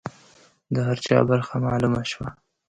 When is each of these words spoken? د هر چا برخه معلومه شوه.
د 0.73 0.75
هر 0.87 0.97
چا 1.05 1.17
برخه 1.31 1.55
معلومه 1.65 2.01
شوه. 2.11 2.27